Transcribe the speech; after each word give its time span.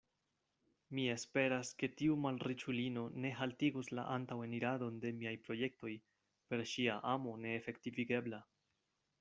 Mi 0.99 1.03
esperas, 1.15 1.69
ke 1.81 1.89
tiu 1.99 2.15
malriĉulino 2.23 3.03
ne 3.25 3.33
haltigos 3.41 3.93
la 3.99 4.07
antaŭeniradon 4.15 4.99
de 5.05 5.13
miaj 5.21 5.35
projektoj 5.49 5.93
per 6.49 6.67
ŝia 6.75 6.99
amo 7.15 7.39
neefektivigebla. 7.47 8.45